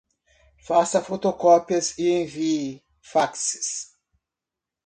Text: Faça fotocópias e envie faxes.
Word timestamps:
Faça 0.57 0.99
fotocópias 1.03 1.95
e 1.95 2.09
envie 2.09 2.83
faxes. 2.99 3.95